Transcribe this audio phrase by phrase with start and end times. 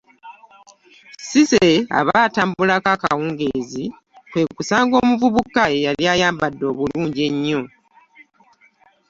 [1.27, 3.83] Cissy aba atambulako akawungeezi
[4.31, 7.61] kwe kusanga omuvubuka eyali ayambadde obulungi ennyo.